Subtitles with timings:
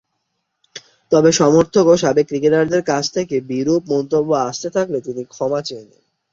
[1.11, 6.03] তবে, সমর্থক ও সাবেক ক্রিকেটারদের কাছ থেকে বিরূপ মন্তব্য আসতে থাকলে তিনি ক্ষমা চেয়ে নেন।